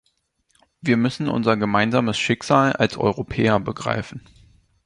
Wir 0.81 0.97
müssen 0.97 1.29
unser 1.29 1.57
gemeinsames 1.57 2.17
Schicksal 2.17 2.73
als 2.73 2.97
Europäer 2.97 3.59
begreifen. 3.59 4.23